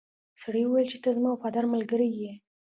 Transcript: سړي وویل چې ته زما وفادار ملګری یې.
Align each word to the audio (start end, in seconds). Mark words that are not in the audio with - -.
سړي 0.41 0.61
وویل 0.65 0.87
چې 0.91 0.97
ته 1.03 1.09
زما 1.17 1.29
وفادار 1.31 1.65
ملګری 1.73 2.09
یې. 2.19 2.31